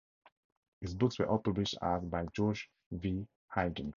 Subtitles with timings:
[0.79, 3.27] His books were all published as by George V.
[3.53, 3.89] Higgins.